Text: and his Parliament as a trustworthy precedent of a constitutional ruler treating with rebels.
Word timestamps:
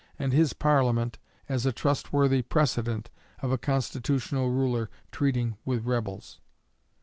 and 0.17 0.33
his 0.33 0.51
Parliament 0.53 1.19
as 1.47 1.63
a 1.63 1.71
trustworthy 1.71 2.41
precedent 2.41 3.11
of 3.43 3.51
a 3.51 3.57
constitutional 3.59 4.49
ruler 4.49 4.89
treating 5.11 5.57
with 5.63 5.85
rebels. 5.85 6.39